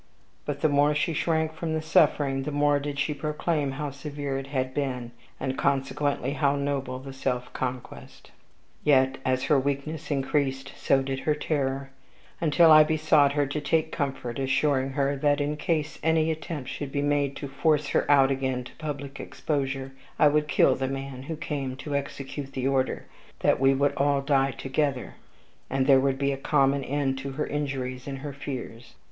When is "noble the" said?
6.55-7.13